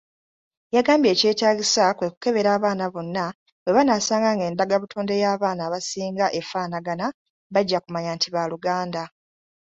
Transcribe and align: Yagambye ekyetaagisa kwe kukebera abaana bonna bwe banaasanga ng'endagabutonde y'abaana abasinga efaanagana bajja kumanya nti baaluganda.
Yagambye 0.75 1.09
ekyetaagisa 1.13 1.83
kwe 1.97 2.07
kukebera 2.13 2.49
abaana 2.57 2.85
bonna 2.93 3.25
bwe 3.63 3.75
banaasanga 3.75 4.29
ng'endagabutonde 4.35 5.13
y'abaana 5.23 5.61
abasinga 5.67 6.25
efaanagana 6.39 7.05
bajja 7.53 7.79
kumanya 7.83 8.11
nti 8.15 8.27
baaluganda. 8.33 9.03